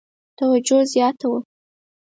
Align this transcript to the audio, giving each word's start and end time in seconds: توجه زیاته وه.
توجه 0.39 0.79
زیاته 0.91 1.27
وه. 1.31 1.39